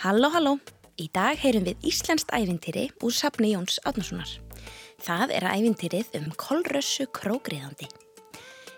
[0.00, 0.54] Halló, halló.
[0.96, 4.30] Í dag heyrum við Íslenskt ævintýri úr sapni Jóns Átnarssonar.
[5.04, 7.84] Það er ævintýrið um kolrössu krógriðandi.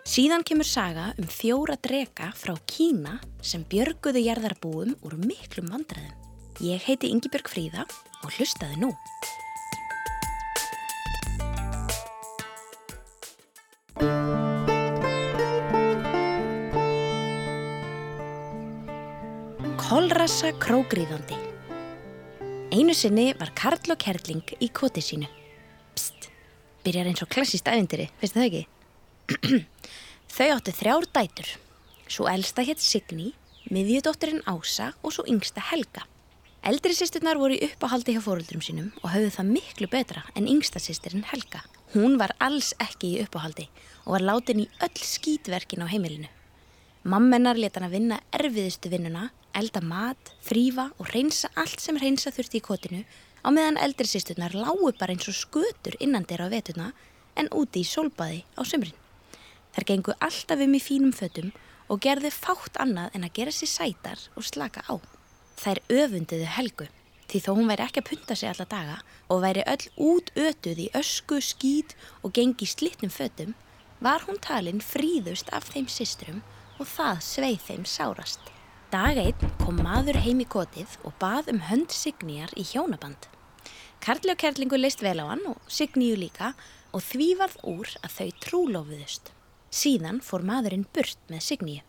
[0.03, 6.19] Síðan kemur saga um fjóra drega frá Kína sem björguðu jarðarbúum úr miklum vandræðum.
[6.59, 8.91] Ég heiti Yngibjörg Fríða og hlustaði nú.
[20.13, 21.37] Kolrassa krógriðandi
[22.69, 25.25] Einu sinni var Karl og Kerling í koti sínu.
[25.97, 26.27] Psst,
[26.85, 29.63] byrjar eins og klassíst ævindiri, veistu það ekki?
[30.35, 31.49] Þau áttu þrjár dætur.
[32.13, 33.31] Svo elsta hétt Signý,
[33.73, 36.05] miðjudótturinn Ása og svo yngsta Helga.
[36.61, 40.83] Eldri sýsturnar voru í uppáhaldi hjá fóröldrum sínum og höfðu það miklu betra en yngsta
[40.91, 41.65] sýsturinn Helga.
[41.97, 43.71] Hún var alls ekki í uppáhaldi
[44.05, 46.29] og var látin í öll skítverkin á heimilinu.
[47.03, 49.25] Mammennar leta hann að vinna erfiðustu vinnuna,
[49.59, 53.01] elda mat, þrýfa og reynsa allt sem reynsa þurfti í kotinu
[53.43, 56.87] á meðan eldri sýsturnar lágu bara eins og skötur innan þeirra á vetuna
[57.35, 58.95] en úti í sólbaði á sömrin.
[59.75, 61.51] Þær gengu alltaf um í fínum fötum
[61.91, 64.95] og gerðu fátt annað en að gera sér sætar og slaka á.
[65.59, 66.87] Þær öfunduðu helgu
[67.27, 70.87] því þó hún væri ekki að punta sig alla daga og væri öll út ötuð
[70.87, 73.57] í ösku, skít og gengi slitnum fötum
[73.99, 76.43] var hún talin fríðust af þeim systrum
[76.83, 78.49] og það sveið þeim sárast.
[78.91, 83.29] Dag einn kom maður heim í kotið og bað um hönd Signíjar í hjónaband.
[84.03, 86.51] Karli og Kerlingu leist vel á hann og Signíju líka
[86.91, 89.31] og því varð úr að þau trúlofuðust.
[89.71, 91.85] Síðan fór maðurinn burt með Signíju.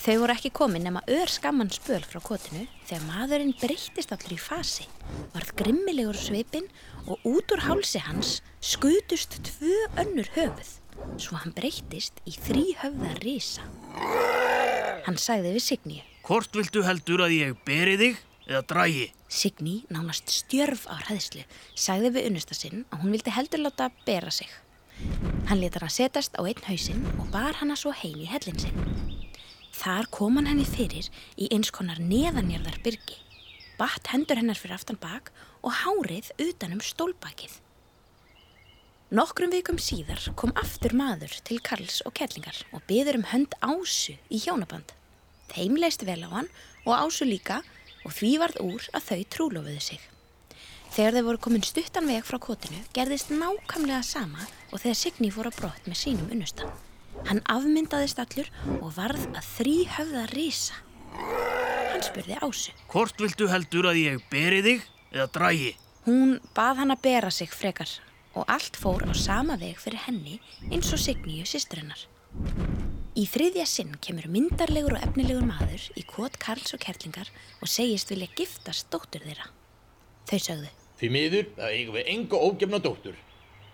[0.00, 4.40] Þau voru ekki komin nema ör skamman spöl frá kotinu þegar maðurinn breyttist allir í
[4.40, 4.88] fasi,
[5.36, 6.66] varð grimmilegur svipin
[7.04, 10.72] og út úr hálsi hans skutust tvö önnur höfuð,
[11.20, 13.68] svo hann breyttist í þrý höfða risa.
[15.06, 16.02] Hann sagði við Signíu.
[16.26, 18.18] Hvort viltu heldur að ég beri þig
[18.50, 19.06] eða drægi?
[19.30, 21.44] Signý, nánast stjörf á hræðslu,
[21.78, 24.50] sagði við unnusta sinn að hún vildi heldur láta bera sig.
[25.48, 28.78] Hann leta hann setast á einn hausinn og bar hana svo heim í hellin sinn.
[29.80, 31.08] Þar kom hann henni fyrir
[31.40, 33.18] í eins konar neðanjörðar byrgi,
[33.78, 37.54] batt hendur hennar fyrir aftan bak og hárið utanum stólbakið.
[39.10, 44.12] Nokkrum vikum síðar kom aftur maður til Karls og Kellingar og byður um hönd Ásu
[44.30, 44.92] í hjónaband.
[45.50, 46.46] Þeim leist vel á hann
[46.84, 47.56] og Ásu líka
[48.06, 50.04] og því varð úr að þau trúlofuðu sig.
[50.94, 55.48] Þegar þau voru komin stuttan veg frá kotinu gerðist nákamlega sama og þegar Signý fór
[55.50, 56.70] að brott með sínum unnustan.
[57.26, 60.78] Hann afmyndaðist allur og varð að þrý höfða risa.
[61.16, 62.76] Hann spurði Ásu.
[62.94, 65.74] Hvort viltu heldur að ég beri þig eða drægi?
[66.06, 67.90] Hún bað hann að bera sig frekar
[68.34, 70.38] og allt fór á sama veg fyrir henni
[70.70, 72.06] eins og Signíu sýsturinnar.
[73.18, 78.12] Í þriðja sinn kemur myndarlegur og efnilegur maður í kvot Karls og Kerlingar og segist
[78.12, 79.48] vilja giftast dóttur þeirra.
[80.30, 80.70] Þau sögðu.
[81.00, 83.18] Því miður, það eigum við enga ógefna dóttur.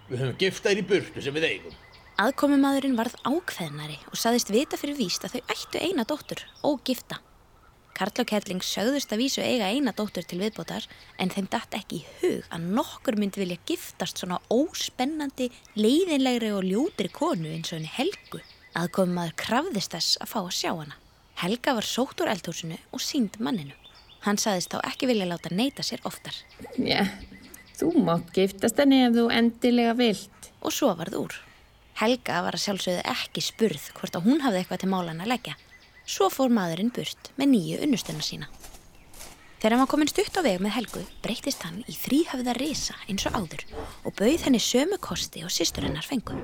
[0.08, 1.76] Við höfum giftað í burtu sem við eigum.
[2.16, 6.80] Aðkomi maðurinn varð ákveðnari og saðist vita fyrir víst að þau ættu eina dóttur og
[6.86, 7.18] gifta.
[7.96, 10.84] Karl og Kerling sögðust að vísu eiga eina dóttur til viðbótar
[11.22, 15.46] en þeim dætt ekki í hug að nokkur myndi vilja giftast svona óspennandi,
[15.80, 18.42] leiðinlegri og ljótri konu eins og henni Helgu.
[18.76, 20.98] Aðkomi maður krafðist þess að fá að sjá hana.
[21.40, 23.72] Helga var sótt úr eldhúsinu og sínd manninu.
[24.28, 26.36] Hann saðist þá ekki vilja láta neyta sér oftar.
[26.76, 27.00] Já,
[27.80, 30.50] þú mátt giftast henni ef þú endilega vilt.
[30.60, 31.38] Og svo varð úr.
[31.96, 35.56] Helga var að sjálfsögðu ekki spurð hvort að hún hafði eitthvað til málan að leggja.
[36.06, 38.46] Svo fór maðurinn burt með nýju unnustunna sína.
[39.56, 43.24] Þegar hann var komin stutt á veg með Helgu breytist hann í þrýhafða risa eins
[43.26, 43.64] og áður
[44.06, 46.36] og bauð henni sömu kosti og sýstur hennar fengu.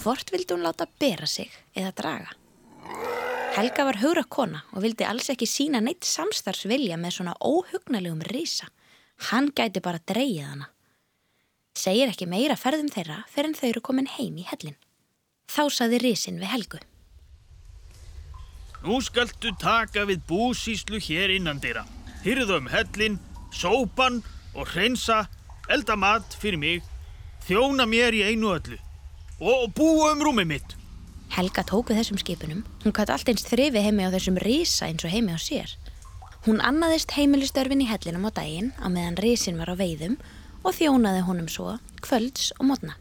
[0.00, 2.34] Hvort vildi hún láta bera sig eða draga?
[3.54, 8.66] Helga var hugra kona og vildi alls ekki sína neitt samstarfsvilja með svona óhugnalegum risa.
[9.30, 10.68] Hann gæti bara dreyið hana.
[11.76, 14.76] Segir ekki meira ferðum þeirra fyrir en þau eru komin heim í hellin.
[15.46, 16.82] Þá saði risin við Helgu.
[18.86, 21.80] Nú skaltu taka við búsíslu hér innan dýra.
[22.22, 23.16] Hyrðu um hellin,
[23.50, 24.20] sópan
[24.54, 25.24] og hreinsa,
[25.66, 26.84] elda mat fyrir mig,
[27.48, 28.78] þjóna mér í einu öllu
[29.42, 30.76] og búa um rúmið mitt.
[31.34, 32.60] Helga tók við þessum skipunum.
[32.84, 35.74] Hún kætt allt eins þrifi heimi á þessum risa eins og heimi á sér.
[36.46, 40.14] Hún annaðist heimilistörfin í hellinum á daginn á meðan risin var á veiðum
[40.62, 41.74] og þjónaði honum svo
[42.06, 42.94] kvölds og mótna.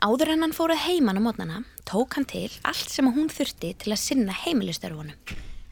[0.00, 3.74] Áður en hann fór að heiman á mótnana tók hann til allt sem hún þurfti
[3.82, 5.18] til að sinna heimilistörfunum.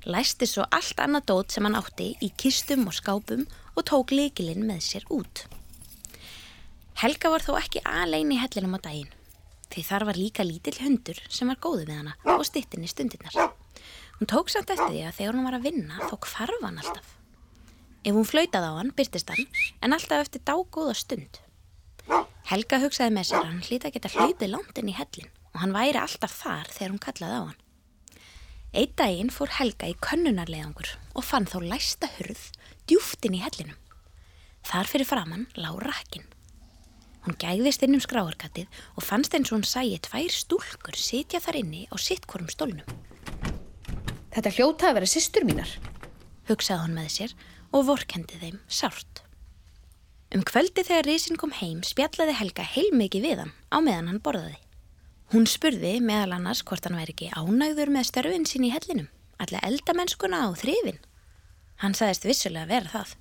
[0.05, 4.67] Læsti svo allt annað dót sem hann átti í kistum og skápum og tók líkilinn
[4.69, 5.47] með sér út.
[7.01, 9.09] Helga var þó ekki alein í hellinum á daginn.
[9.73, 13.33] Því þar var líka lítill hundur sem var góðu við hana og stittinni stundirnar.
[14.21, 17.13] Hún tók samt eftir því að þegar hún var að vinna þá kvarf hann alltaf.
[18.05, 19.49] Ef hún flautaði á hann, byrtist hann,
[19.81, 21.41] en alltaf eftir dágóða stund.
[22.49, 25.59] Helga hugsaði með sér að hann hlýta að geta hlaupið langt inn í hellin og
[25.63, 27.59] hann væri alltaf þar þegar hún kallaði á hann.
[28.79, 32.43] Einn daginn fór Helga í könnunarleðangur og fann þá læsta hurð
[32.89, 33.77] djúft inn í hellinum.
[34.69, 36.27] Þar fyrir framann lág rakkin.
[37.25, 41.61] Hún gægðist inn um skráarkatið og fannst eins og hún sæi tvær stúlkur sitja þar
[41.61, 42.89] inni á sittkorum stólnum.
[44.33, 45.71] Þetta hljóta að vera systur mínar.
[46.49, 47.35] Hugsaði hún með sér
[47.73, 49.28] og vorkendi þeim sárt.
[50.29, 54.59] Um kvöldi þegar Rísin kom heim spjallaði Helga heilmikið við hann á meðan hann borðaði.
[55.33, 59.09] Hún spurði meðal annars hvort hann væri ekki ánægður með störfin sín í hellinum,
[59.41, 61.01] alla eldamennskuna á þrifin.
[61.81, 63.15] Hann sagðist vissulega að vera það.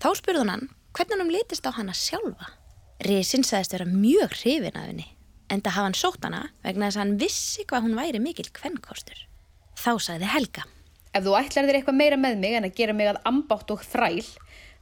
[0.00, 2.52] Þá spurði hún hann hvernig hann litist á hana sjálfa.
[3.06, 5.08] Rísin sagðist vera mjög hrifin af henni,
[5.48, 8.48] en það hafa hann sótt hana vegna þess að hann vissi hvað hún væri mikil
[8.60, 9.24] kvennkostur.
[9.80, 10.66] Þá sagði Helga.
[11.16, 13.80] Ef þú ætlar þér eitthvað meira með mig en að gera mig að ambátt og
[13.88, 14.26] þræl,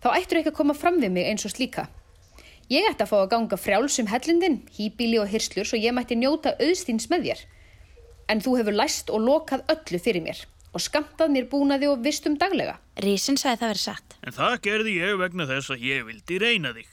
[0.02, 1.88] þá ættur ekki að koma fram við mig eins og slíka.
[2.68, 6.52] Ég ætti að fá að ganga frjálsum hellindin, hýbíli og hyrslur svo ég mætti njóta
[6.60, 7.44] auðstíns með þér.
[8.28, 10.44] En þú hefur læst og lokað öllu fyrir mér
[10.76, 12.76] og skamtað mér búnaði og vistum daglega.
[13.00, 14.16] Rísin sagði það verið satt.
[14.20, 16.90] En það gerði ég vegna þess að ég vildi reyna þig.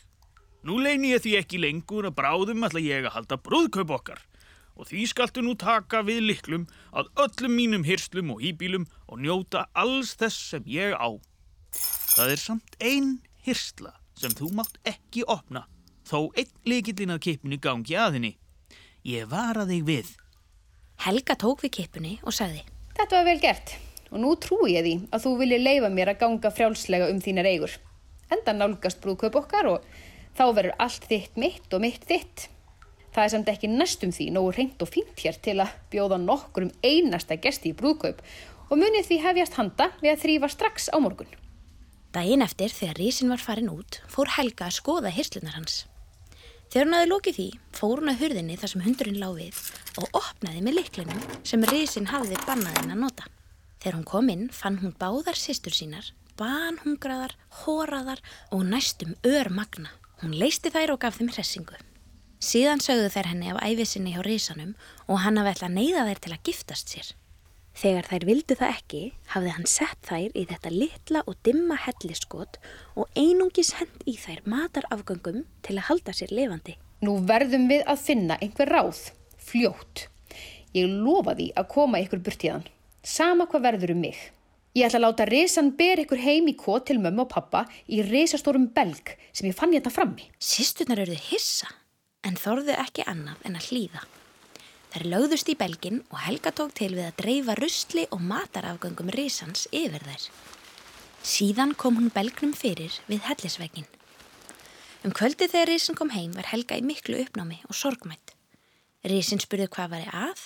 [0.65, 4.23] Nú leini ég því ekki lengur að bráðum ætla ég að halda brúðkaup okkar
[4.75, 9.67] og því skaltu nú taka við liklum að öllum mínum hyrslum og hýbílum og njóta
[9.75, 11.07] alls þess sem ég á.
[12.15, 13.07] Það er samt ein
[13.43, 15.65] hyrsla sem þú mátt ekki opna,
[16.07, 18.31] þó einn leikillin að kipinu gangi að henni.
[19.03, 20.13] Ég vara þig við.
[21.03, 22.63] Helga tók við kipunni og sagði
[22.95, 23.75] Þetta var vel gert
[24.13, 27.51] og nú trúi ég því að þú vilji leifa mér að ganga frjálslega um þínar
[27.51, 27.77] eigur.
[28.31, 29.93] Enda nálgast brúðkaup okkar og
[30.39, 32.47] þá verður allt þitt mitt og mitt þitt.
[33.11, 36.69] Það er samt ekki næstum því nógu reynd og fínt hér til að bjóða nokkur
[36.69, 38.23] um einasta gesti í brúðkaup
[38.69, 41.41] og munið því hefjast handa við að þrýfa strax á morgun.
[42.15, 45.81] Dæin eftir þegar Rísin var farin út fór Helga að skoða hirslunar hans.
[46.71, 49.57] Þegar hún aði lókið því fór hún að hurðinni þar sem hundurinn lág við
[49.99, 53.27] og opnaði með liklinum sem Rísin hafði bannaðinn að nota.
[53.83, 56.07] Þegar hún kom inn fann hún báðar sýstur sínar,
[56.39, 57.35] banhungraðar,
[57.65, 58.23] hóraðar
[58.55, 59.91] og næstum örmagna.
[60.23, 61.75] Hún leisti þær og gaf þeim hressingu.
[62.39, 64.71] Síðan sögðu þær henni af æfisinni hjá Rísanum
[65.11, 67.11] og hann að neyða þær til að giftast sér.
[67.75, 69.01] Þegar þær vildu það ekki,
[69.33, 72.59] hafði hann sett þær í þetta litla og dimma helliskot
[72.95, 76.77] og einungis hend í þær matarafgöngum til að halda sér lifandi.
[77.03, 79.01] Nú verðum við að finna einhver ráð,
[79.43, 80.07] fljótt.
[80.75, 82.65] Ég lofa því að koma ykkur burt í þann,
[83.03, 84.23] sama hvað verður um mig.
[84.75, 88.01] Ég ætla að láta risan ber ykkur heim í kot til mömmu og pappa í
[88.07, 90.31] risastórum belg sem ég fann ég þetta frammi.
[90.39, 91.71] Sisturnar eruðu hissa,
[92.23, 94.07] en þorðu ekki annað en að hlýða.
[94.95, 99.65] Þær lögðust í belgin og Helga tók til við að dreifa rusli og matarafgöngum risans
[99.75, 100.21] yfir þær.
[101.19, 103.89] Síðan kom hún belgnum fyrir við hellisvegin.
[105.03, 108.31] Um kvöldi þegar risin kom heim var Helga í miklu uppnámi og sorgmætt.
[109.03, 110.45] Risin spurði hvað var ég að,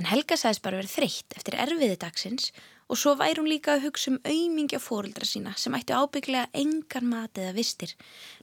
[0.00, 2.48] en Helga sagðist bara verið þreytt eftir erfiði dagsins
[2.88, 7.12] og svo væri hún líka að hugsa um auðmingja fóruldra sína sem ættu ábygglega engan
[7.12, 7.92] mat eða vistir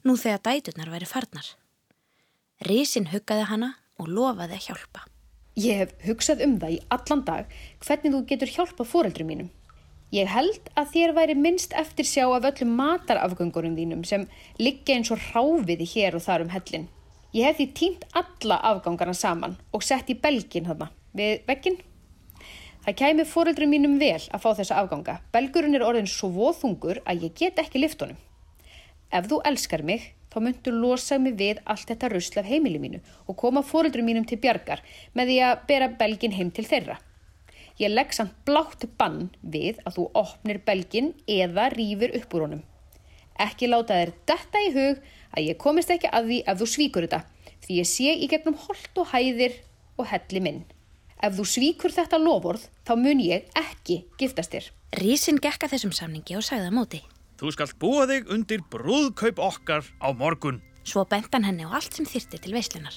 [0.06, 1.54] nú þegar dæturnar væri farnar.
[2.62, 5.08] Risin huggaði hana og lofaði að hjálpa.
[5.58, 9.48] Ég hef hugsað um það í allan dag hvernig þú getur hjálpað fóreldrum mínum.
[10.14, 14.28] Ég held að þér væri minnst eftir sjá af öllum matarafgöngurum þínum sem
[14.62, 16.86] liggja eins og ráfiði hér og þar um hellin.
[17.34, 21.80] Ég hef því tínt alla afgangarna saman og sett í belgin þarna við veggin.
[22.86, 25.18] Það kæmi fóreldrum mínum vel að fá þessa afganga.
[25.34, 28.16] Belgurinn er orðin svo voðungur að ég get ekki liftunum.
[29.10, 33.00] Ef þú elskar mig, þá myndur losa mig við allt þetta rusl af heimili mínu
[33.26, 34.82] og koma fóreldrum mínum til bjargar
[35.14, 36.98] með því að bera belgin heim til þeirra.
[37.78, 42.64] Ég legg samt blátt bann við að þú opnir belgin eða rýfur upp úr honum.
[43.38, 45.04] Ekki láta þér detta í hug
[45.36, 47.20] að ég komist ekki að því ef þú svíkur þetta,
[47.62, 49.54] því ég sé í gegnum holt og hæðir
[49.98, 50.64] og helli minn.
[51.22, 54.72] Ef þú svíkur þetta lofórð, þá mun ég ekki giftast þér.
[54.98, 57.00] Rísin gekka þessum samningi og sagði að móti.
[57.38, 60.58] Þú skalt búa þig undir brúðkaup okkar á morgun.
[60.82, 62.96] Svo bent hann henni á allt sem þyrti til veislunar.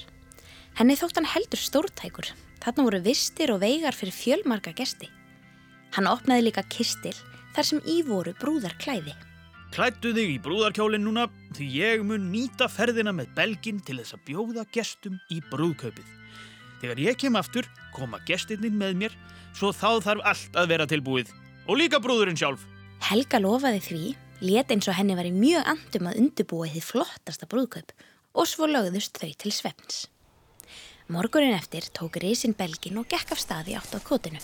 [0.80, 2.32] Henni þótt hann heldur stórtækur.
[2.62, 5.10] Þarna voru vistir og veigar fyrir fjölmarga gesti.
[5.94, 7.14] Hann opnaði líka kistil
[7.54, 9.14] þar sem í voru brúðar klæði.
[9.72, 14.26] Klættu þig í brúðarkjólinn núna því ég mun nýta ferðina með belgin til þess að
[14.28, 16.10] bjóða gestum í brúðkaupið.
[16.82, 19.16] Þegar ég kem aftur, koma gestirnir með mér,
[19.54, 21.32] svo þá þarf allt að vera tilbúið.
[21.70, 22.66] Og líka brúðurinn sjálf.
[23.06, 24.04] Helga lofaði því,
[24.42, 27.94] let eins og henni var í mjög andum að undibúa því flottasta brúðkaup
[28.34, 30.08] og svo lögðust þau til svefns.
[31.12, 34.40] Morgunin eftir tók risin belgin og gekk af staði átt á kotinu.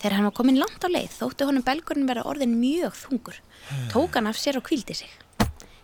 [0.00, 3.40] Þegar hann var komin langt á leið þótti honum belgurinn vera orðin mjög þungur.
[3.92, 5.10] Tók hann af sér og kvíldi sig.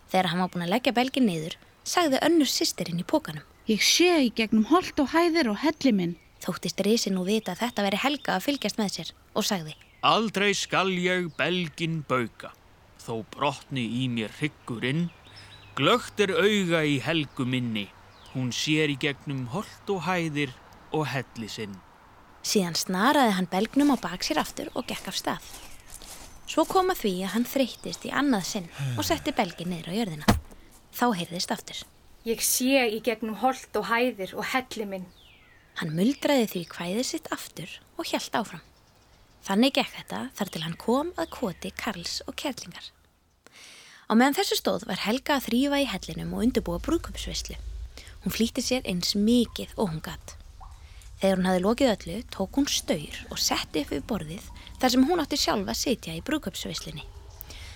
[0.09, 3.45] Þegar hann var búin að leggja belgin niður, sagði önnur sýsterinn í pókanum.
[3.67, 6.15] Ég sé í gegnum holt og hæðir og helli minn.
[6.45, 9.75] Þóttist risin nú vita að þetta veri helga að fylgjast með sér og sagði
[10.07, 12.53] Aldrei skal ég belgin bauka,
[13.07, 15.09] þó brotni í mér hryggurinn.
[15.79, 17.87] Glögt er auga í helgu minni,
[18.33, 20.55] hún sér í gegnum holt og hæðir
[20.97, 21.77] og helli sinn.
[22.47, 25.51] Síðan snaraði hann belgnum á bak sér aftur og gekk af stað.
[26.47, 29.99] Svo kom að því að hann þreyttist í annað sinn og setti belgin niður á
[29.99, 30.37] jörðina.
[30.95, 31.83] Þá heyrðist aftur.
[32.27, 35.09] Ég sé í gegnum holt og hæðir og helli minn.
[35.77, 38.63] Hann muldraði því kvæðið sitt aftur og hjælt áfram.
[39.47, 42.89] Þannig gekk þetta þar til hann kom að koti Karls og Kerlingar.
[44.07, 47.57] Á meðan þessu stóð var Helga að þrýfa í hellinum og undirbúa brúkupsvislu.
[48.23, 50.37] Hún flýtti sér eins mikið og hún gatt.
[51.19, 54.45] Þegar hún hafi lokið öllu tók hún staur og setti upp við borðið
[54.79, 57.03] þar sem hún átti sjálfa að sitja í brúkupsvislinni.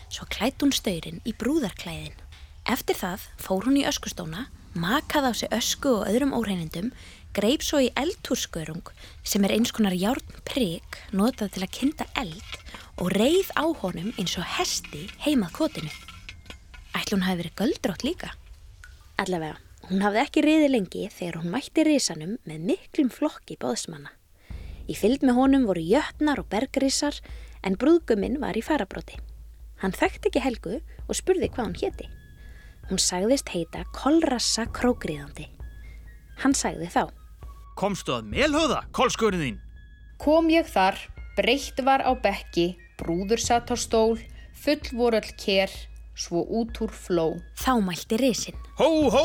[0.07, 2.15] Svo klætt hún staurinn í brúðarklæðin.
[2.71, 4.45] Eftir það fór hún í öskustóna,
[4.79, 6.93] makaði á sig ösku og öðrum óreinindum,
[7.35, 8.93] greip svo í eldhússkörung
[9.27, 12.55] sem er eins konar járn prigg notað til að kynna eld
[13.03, 15.91] og reið á honum eins og hesti heimað kotinu.
[16.97, 18.31] Ætli hún hafi verið göldrótt líka?
[19.21, 19.59] Allavega,
[19.91, 24.11] hún hafði ekki riði lengi þegar hún mætti risanum með miklum flokki bóðsmanna.
[24.91, 27.21] Í fylgd með honum voru jötnar og bergrisar
[27.63, 29.21] en brúðguminn var í farabróti.
[29.81, 32.09] Hann þekkti ekki Helgu og spurði hvað hann héti.
[32.91, 35.47] Hún sagðist heita Kolrassa Krókriðandi.
[36.43, 37.05] Hann sagði þá.
[37.79, 39.61] Komstu að melhöða, kolskurinn þín?
[40.21, 40.99] Kom ég þar,
[41.39, 44.19] breytt var á bekki, brúður satt á stól,
[44.59, 45.73] full voru öll kér,
[46.21, 47.29] svo út úr fló.
[47.57, 49.25] Þá mælti risin Hó, hó,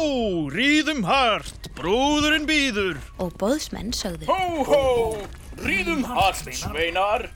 [0.52, 2.98] ríðum hart, brúðurinn býður.
[3.20, 4.28] og bóðsmenn sögðu.
[4.28, 4.84] Hó, hó,
[5.64, 7.30] ríðum hart, sveinar.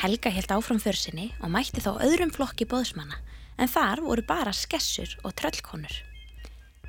[0.00, 3.18] Helga held áfram försinni og mætti þá öðrum flokki bóðsmanna
[3.60, 5.92] en þar voru bara skessur og tröllkonur.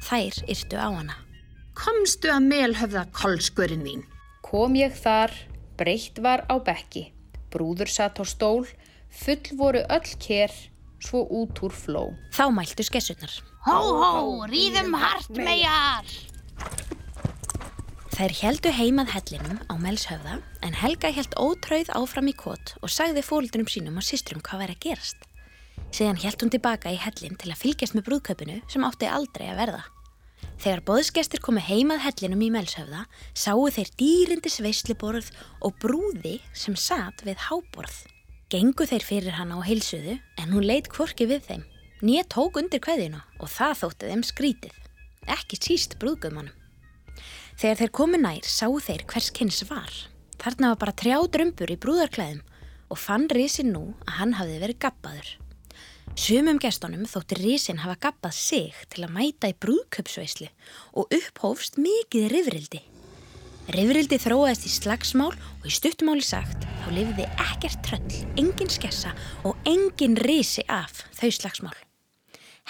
[0.01, 1.17] Þær yrtu á hana.
[1.75, 4.03] Komstu að melhöfða kolskurinn þín?
[4.43, 5.31] Kom ég þar,
[5.79, 7.11] breytt var á bekki,
[7.51, 8.65] brúður satt á stól,
[9.11, 10.51] full voru öll kér,
[11.03, 12.03] svo út úr fló.
[12.33, 13.33] Þá mæltu skessurnar.
[13.65, 14.11] Hó, hó,
[14.49, 16.07] ríðum hart megar.
[18.11, 23.23] Þær heldu heimað hellinum á Melshöfða en Helga held ótrauð áfram í kot og sagði
[23.25, 25.23] fóldunum sínum og systrum hvað væri að gerast.
[25.95, 29.61] Síðan held hún tilbaka í hellin til að fylgjast með brúðkaupinu sem átti aldrei að
[29.63, 29.81] verða.
[30.61, 35.31] Þegar boðsgestir komu heimað hellinum í Melshöfða sáu þeir dýrindis veisliborð
[35.65, 38.03] og brúði sem satt við háborð.
[38.51, 41.61] Gengu þeir fyrir hana á heilsuðu en hún leitt kvorki við þeim.
[42.03, 44.73] Nýja tók undir kveðina og það þótti þeim skrítið.
[45.31, 46.51] Ekki síst brúðgaumanum.
[47.61, 49.93] Þegar þeir komu nær sáu þeir hvers kynns var.
[50.41, 52.43] Þarna var bara trjá drömbur í brúðarklæðum
[52.91, 55.31] og fann risin nú að hann hafði verið gabbaður.
[56.19, 60.51] Sumum gestunum þótti risin hafa gabbað sig til að mæta í brúðköpsveislu
[60.99, 62.83] og upphófst mikið rifrildi.
[63.71, 69.13] Rifrildi þróaðist í slagsmál og í stuttumáli sagt þá lifiði ekkert tröll, engin skessa
[69.47, 71.77] og engin risi af þau slagsmál.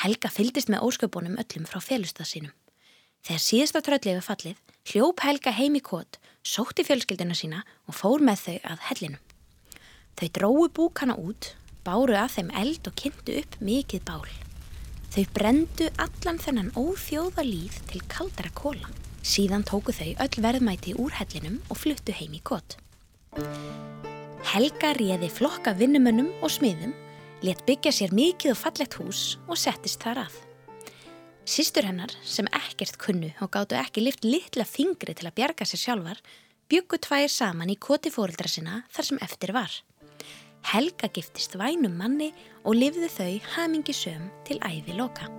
[0.04, 2.54] Helga fyldist með ósköpunum öllum frá félustað sínum.
[3.26, 8.22] Þegar síðasta trölli við fallið, hljóp Helga heim í kot, sótti fjölskyldina sína og fór
[8.22, 9.28] með þau að hellinum.
[10.22, 14.34] Þau dróu búkana út, báru að þeim eld og kynntu upp mikið bál.
[15.16, 18.92] Þau brendu allan þennan óþjóða líð til kaldara kóla.
[19.22, 22.78] Síðan tóku þau öll verðmæti úr hellinum og fluttu heim í kot.
[24.52, 26.96] Helga réði flokka vinnumönnum og smiðum,
[27.46, 30.40] let byggja sér mikið og fallegt hús og settist þar að.
[31.46, 35.84] Sistur hennar, sem ekkert kunnu og gáttu ekki lift litla fingri til að bjarga sér
[35.86, 36.22] sjálfar,
[36.72, 39.74] byggu tvær saman í koti fóreldra sinna þar sem eftir var.
[40.72, 42.32] Helga giftist vænum manni
[42.64, 45.30] og lifðu þau hamingi söm til æfi loka.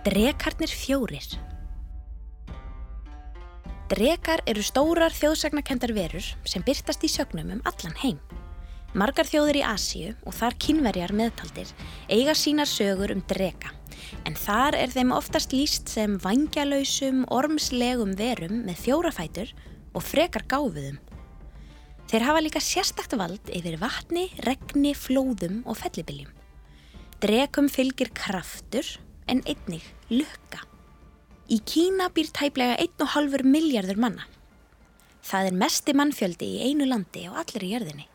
[0.00, 1.26] Drekarnir fjórir
[3.92, 8.16] Drekar eru stórar þjóðsagnakendar verur sem byrtast í sögnum um allan heim.
[8.96, 11.74] Margar þjóðir í Asíu og þar kynverjar meðtaldir
[12.08, 13.74] eiga sínar sögur um dreka
[14.24, 19.52] en þar er þeim oftast líst sem vangjalöysum, ormslegum verum með fjórafætur
[19.92, 20.96] og frekar gáfuðum.
[22.08, 26.32] Þeir hafa líka sérstakt vald yfir vatni, regni, flóðum og fellibiljum.
[27.20, 28.96] Drekum fylgir kraftur
[29.30, 30.64] en einnig lukka.
[31.50, 34.26] Í Kína býr tæplega 1,5 miljardur manna.
[35.26, 38.06] Það er mesti mannfjöldi í einu landi og allir í jörðinni.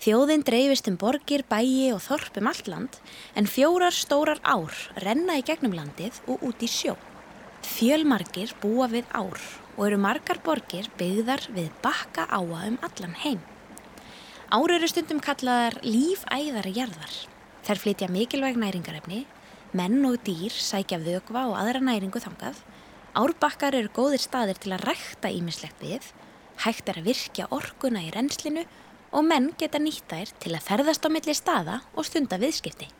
[0.00, 2.98] Þjóðin dreifist um borgir, bæi og þorp um allt land
[3.36, 4.72] en fjórar stórar ár
[5.04, 6.94] renna í gegnum landið og út í sjó.
[7.66, 9.36] Fjölmargir búa við ár
[9.76, 13.42] og eru margar borgir byggðar við bakka áa um allan heim.
[14.50, 17.12] Ár eru stundum kallaðar lífæðari jarðar.
[17.68, 19.26] Þær flytja mikilvæg næringarefni,
[19.76, 22.58] menn og dýr sækja vögva og aðra næringu þangað.
[23.14, 26.04] Árbakkar eru góðir staðir til að rækta ímislegt við,
[26.64, 28.64] hægt er að virkja orkuna í renslinu
[29.10, 32.90] og menn geta nýtt þær til að ferðast á milli staða og stunda viðskipti.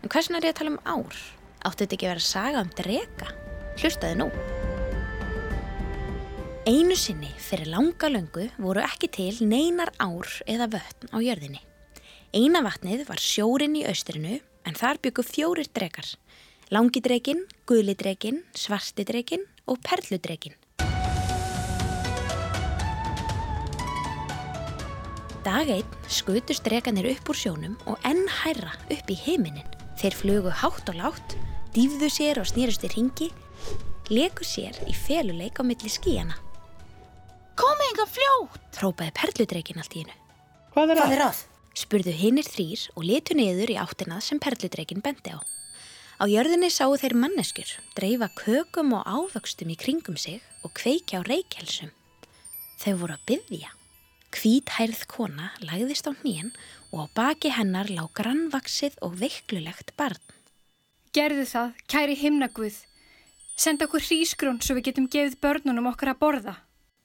[0.00, 1.16] En hversin er ég að tala um ár?
[1.60, 3.32] Áttu þetta ekki að vera að saga um drega?
[3.80, 4.28] Hlustaði nú.
[6.68, 11.60] Einu sinni fyrir langa löngu voru ekki til neinar ár eða vötn á jörðinni.
[12.36, 16.06] Eina vatnið var sjórin í austrinu en þar byggu fjórir drekar.
[16.70, 20.54] Langidrekin, guðlidrekin, svartidrekin og perludrekin.
[25.40, 29.66] Dag einn skutust drekanir upp úr sjónum og enn hærra upp í heiminin.
[29.96, 31.36] Þeir flugu hátt og látt,
[31.72, 33.30] dýfðu sér og snýrust í ringi,
[34.12, 36.36] leku sér í feluleik á milli skíjana.
[37.56, 38.60] Komið enga fljótt!
[38.76, 40.18] Trópaði perludreikin allt í hennu.
[40.76, 41.16] Hvað er að?
[41.26, 41.40] að?
[41.76, 45.38] Spurðu hinnir þrýr og letu niður í áttinað sem perludreikin bendi á.
[46.20, 51.28] Á jörðinni sáu þeir manneskur, dreifa kökum og ávöxtum í kringum sig og kveikja á
[51.28, 51.92] reykjelsum.
[52.82, 53.70] Þau voru að byggja.
[54.30, 56.52] Hvít-hærð kona lagðist á hnýjan
[56.92, 60.20] og á baki hennar lág grannvaksið og veiklulegt barn.
[61.16, 62.76] Gerðu það, kæri himnaguð.
[63.56, 66.54] Senda okkur hrísgrón svo við getum gefið börnunum okkar að borða.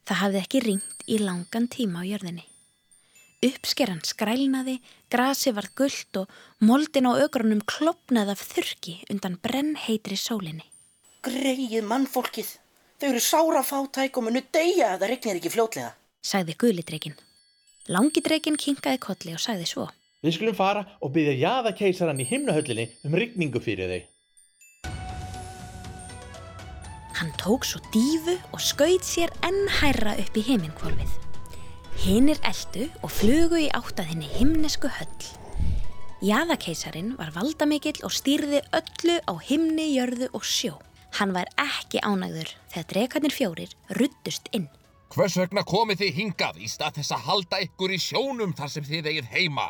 [0.06, 2.46] Það hafði ekki ringt í langan tíma á jörðinni.
[3.44, 4.78] Uppskeran skrælnaði,
[5.12, 10.64] grasi var gullt og moldin á ögrunum klopnaði af þurki undan brennheitri sólinni.
[11.26, 12.56] Greið mannfólkið.
[13.02, 15.94] Þau eru sára fátæk og munu deyja að það regnir ekki fljótlega
[16.26, 17.16] sagði gulidreikin.
[17.92, 19.88] Langidreikin kinkaði kolli og sagði svo.
[20.26, 24.02] Við skulum fara og byggja jaðakeisaran í himnahöllinni um rigningu fyrir þau.
[27.16, 31.25] Hann tók svo dífu og skauð sér enn hærra upp í heiminkvolfið.
[32.04, 35.28] Hinnir eldu og flugu í áttaðinni himnesku höll.
[36.26, 40.76] Jaðakeisarin var valdamikill og stýrði öllu á himni, jörðu og sjó.
[41.16, 44.68] Hann var ekki ánægður þegar drekarnir fjórir ruttust inn.
[45.16, 48.88] Hvers vegna komið þið hingað í stað þess að halda ykkur í sjónum þar sem
[48.88, 49.70] þið eigið heima?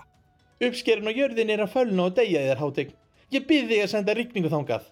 [0.66, 2.96] Uppskerin og jörðin er að fölna og deyja þér hátegn.
[3.36, 4.90] Ég byrði þig að senda rikningu þángað.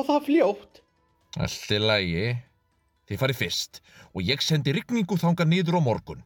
[0.00, 0.82] Og það fljótt.
[1.38, 2.26] Allt er lægi.
[3.06, 6.22] Þið farið fyrst og ég sendi rikningu þángað niður á morgun.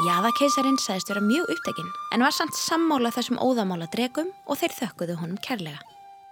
[0.00, 5.16] Jafakeisarin sagðist vera mjög upptekinn en var samt sammála þessum óðamála dregum og þeir þökkuðu
[5.20, 5.82] honum kærlega.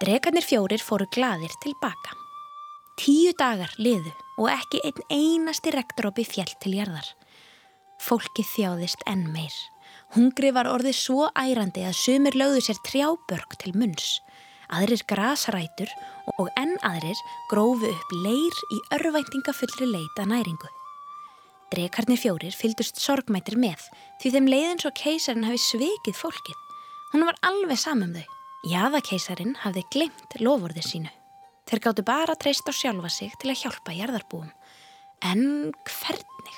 [0.01, 2.15] Dregarnir fjórir fóru gladir tilbaka.
[2.97, 4.09] Tíu dagar liðu
[4.41, 7.05] og ekki einn einasti regndrópi fjell til jarðar.
[8.01, 9.53] Fólki þjáðist enn meir.
[10.17, 14.17] Hungri var orðið svo ærandi að sumir lögðu sér trjábörg til munns.
[14.73, 15.93] Aðrir grasrætur
[16.41, 20.80] og enn aðrir grófu upp leir í örvæntingafullri leita næringu.
[21.71, 23.85] Drekarnir fjórir fyldust sorgmættir með
[24.19, 26.57] því þeim leiðin svo keisarin hafi svikið fólkið.
[27.13, 28.25] Hún var alveg samum þau.
[28.67, 31.11] Jafakeisarin hafði glemt lofurðir sínu.
[31.71, 34.49] Þeir gáttu bara að treysta á sjálfa sig til að hjálpa jarðarbúum.
[35.23, 36.57] En hvernig?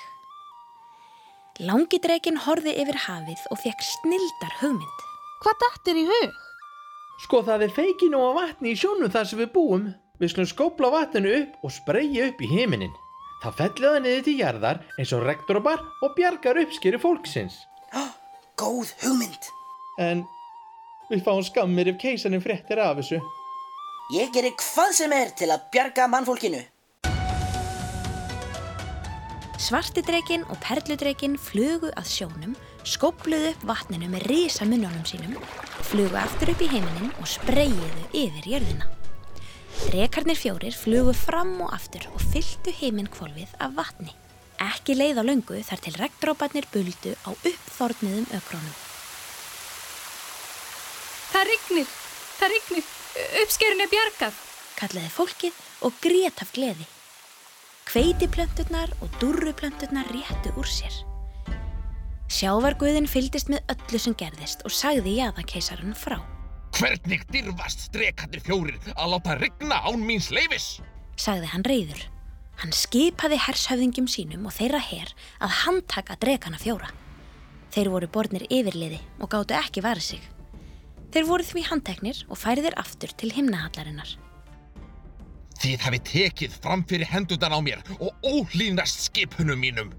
[1.62, 5.06] Langidreikin horfi yfir hafið og fekk snildar hugmynd.
[5.44, 6.34] Hvað dættir í hug?
[7.22, 9.86] Sko það er feikin og vatni í sjónum þar sem við búum.
[10.18, 12.94] Við skulum skópla vatninu upp og spreyja upp í heiminin.
[13.44, 17.58] Það felliða niður til jarðar eins og rektorabar og bjargar uppskeri fólksins.
[18.56, 19.48] Góð hugmynd.
[20.00, 20.22] En
[21.10, 23.18] við fáum skammir ef keisanin frettir af þessu.
[24.16, 26.62] Ég gerir hvað sem er til að bjarga mannfólkinu.
[29.60, 35.36] Svartidreikin og perludreikin flugu að sjónum, skopluðu upp vatninu með risa munnjónum sínum,
[35.92, 39.03] flugu aftur upp í heiminin og spreyjiðu yfir jörðina.
[39.84, 44.14] Drekarnir fjórir flugu fram og aftur og fylltu heiminkvolvið af vatni.
[44.64, 48.74] Ekki leið á löngu þar til regndróparnir buldu á uppþórniðum ökrónum.
[51.34, 51.94] Það rignir,
[52.40, 52.90] það rignir.
[53.44, 54.38] Uppskerun er bjargað,
[54.80, 56.86] kallaði fólkið og grét af gleði.
[57.90, 61.02] Kveitiplönturnar og durruplönturnar réttu úr sér.
[62.32, 66.18] Sjávarguðin fyldist með öllu sem gerðist og sagði jæðakeisarinn frá.
[66.74, 70.80] Hvernig dirfast strekandir fjórir að láta rigna án míns leifis?
[71.14, 72.00] Sagði hann reyður.
[72.58, 76.90] Hann skipaði hershöfðingjum sínum og þeirra herr að handtaka drekana fjóra.
[77.74, 80.26] Þeir voru borðnir yfirliði og gáttu ekki varð sig.
[81.14, 84.16] Þeir voru því handteknir og færiðir aftur til himnahallarinnar.
[85.62, 89.94] Þið hafi tekið fram fyrir hendudan á mér og ólínast skipunum mínum.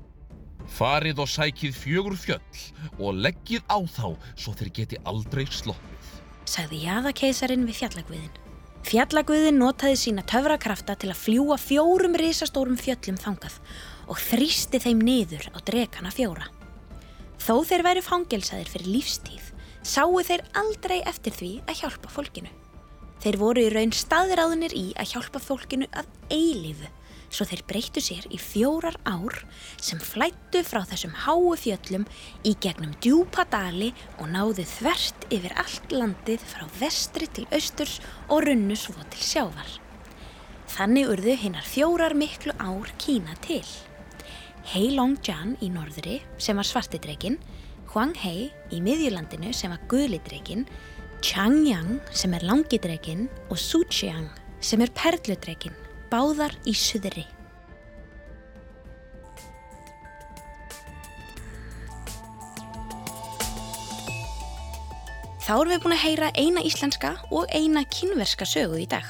[0.76, 2.64] Farið og sækið fjögur fjöll
[3.00, 5.95] og leggið á þá svo þeir geti aldrei sloppið.
[6.50, 8.34] Sagði jaðakeisarin við fjallagviðin.
[8.86, 13.58] Fjallagviðin notaði sína töfrakrafta til að fljúa fjórum risastórum fjöllum þangað
[14.06, 16.52] og þrýsti þeim niður á drekana fjóra.
[17.42, 19.50] Þó þeir væri fangelsaðir fyrir lífstíð,
[19.86, 22.52] sáu þeir aldrei eftir því að hjálpa fólkinu.
[23.26, 26.90] Þeir voru í raun staðráðinir í að hjálpa fólkinu að eilífu,
[27.30, 29.42] svo þeir breyttu sér í fjórar ár
[29.82, 32.06] sem flættu frá þessum háu fjöllum
[32.46, 38.46] í gegnum djúpa dali og náðu þvert yfir allt landið frá vestri til austurs og
[38.48, 39.70] runnu svo til sjávar.
[40.76, 43.64] Þannig urðu hinnar fjórar miklu ár Kína til.
[44.72, 47.38] Hei Long Jan í norðri sem var svartidreikin,
[47.94, 50.66] Huang Hei í miðjulandinu sem var guðlidreikin,
[51.24, 54.28] Changyang sem er langidreikin og Suchiang
[54.60, 55.74] sem er perludreikin,
[56.12, 57.26] báðar í suðri.
[65.46, 69.06] Þá erum við búin að heyra eina íslenska og eina kínverska sögu í dag.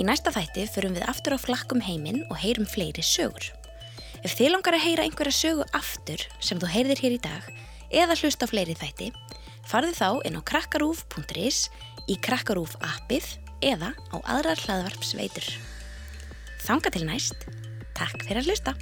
[0.00, 3.50] Í næsta þætti förum við aftur á flakkum heiminn og heyrum fleiri sögur.
[4.24, 7.50] Ef þið langar að heyra einhverja sögu aftur sem þú heyrðir hér í dag
[7.92, 9.10] eða hlusta fleiri þætti,
[9.68, 11.66] farðu þá inn á krakkarúf.is,
[12.08, 13.28] í krakkarúf appið
[13.60, 15.52] eða á aðrar hlaðvarpsveitur.
[16.62, 17.48] Þanga til næst,
[17.98, 18.78] takk fyrir að hlusta!